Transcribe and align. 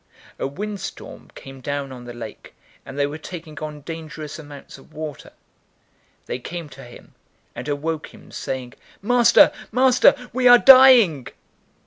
A 0.39 0.47
wind 0.47 0.79
storm 0.79 1.29
came 1.35 1.61
down 1.61 1.91
on 1.91 2.05
the 2.05 2.13
lake, 2.15 2.55
and 2.87 2.97
they 2.97 3.05
were 3.05 3.19
taking 3.19 3.59
on 3.59 3.81
dangerous 3.81 4.39
amounts 4.39 4.79
of 4.79 4.91
water. 4.93 5.29
008:024 6.21 6.25
They 6.25 6.39
came 6.39 6.69
to 6.69 6.83
him, 6.83 7.13
and 7.53 7.67
awoke 7.67 8.07
him, 8.11 8.31
saying, 8.31 8.73
"Master, 9.03 9.51
master, 9.71 10.15
we 10.33 10.47
are 10.47 10.57
dying!" 10.57 11.27